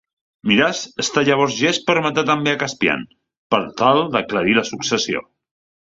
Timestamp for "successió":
4.75-5.29